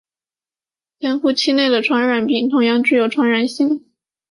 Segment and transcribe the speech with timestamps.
[0.99, 3.85] 潜伏期内的传染病同样具有传染性。